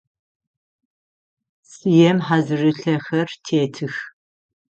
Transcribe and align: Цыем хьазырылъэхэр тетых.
Цыем 1.69 2.17
хьазырылъэхэр 2.25 3.29
тетых. 3.45 3.95